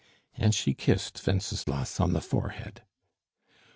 And 0.35 0.55
she 0.55 0.73
kissed 0.73 1.21
Wenceslas 1.27 1.99
on 1.99 2.13
the 2.13 2.21
forehead. 2.21 2.81